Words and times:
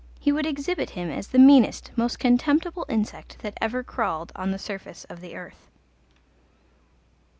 He 0.19 0.31
would 0.31 0.47
exhibit 0.47 0.89
him 0.97 1.11
as 1.11 1.27
the 1.27 1.37
meanest, 1.37 1.91
most 1.95 2.17
contemptible 2.17 2.87
insect 2.89 3.37
that 3.43 3.53
ever 3.61 3.83
crawled 3.83 4.31
on 4.35 4.49
the 4.49 4.57
surface 4.57 5.03
of 5.03 5.21
the 5.21 5.35
earth. 5.35 5.69